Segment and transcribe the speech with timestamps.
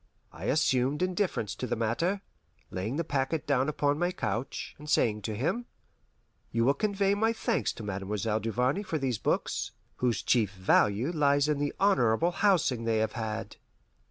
[0.31, 2.21] I assumed indifference to the matter,
[2.71, 5.67] laying the packet down upon my couch, and saying to him,
[6.51, 11.47] "You will convey my thanks to Mademoiselle Duvarney for these books, whose chief value lies
[11.47, 13.57] in the honourable housing they have had."